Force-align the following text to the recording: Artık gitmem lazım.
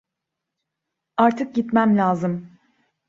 Artık 1.17 1.55
gitmem 1.55 1.97
lazım. 1.97 2.57